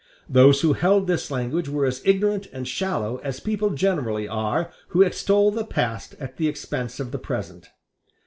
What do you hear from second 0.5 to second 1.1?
who held